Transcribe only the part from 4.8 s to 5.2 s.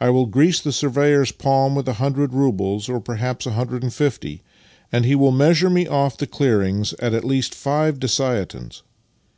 and he